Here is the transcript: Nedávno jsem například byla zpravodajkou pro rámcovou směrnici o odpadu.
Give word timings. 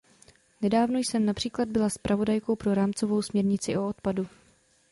Nedávno 0.61 0.99
jsem 0.99 1.25
například 1.25 1.69
byla 1.69 1.89
zpravodajkou 1.89 2.55
pro 2.55 2.73
rámcovou 2.73 3.21
směrnici 3.21 3.77
o 3.77 3.87
odpadu. 3.87 4.27